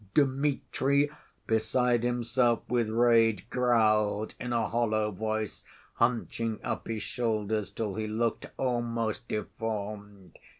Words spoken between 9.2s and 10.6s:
deformed.